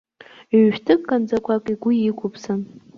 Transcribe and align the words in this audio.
Ҩ-шәҭы 0.59 0.95
канӡақәак 1.07 1.65
игәы 1.73 1.91
иқәыԥсан. 1.95 2.61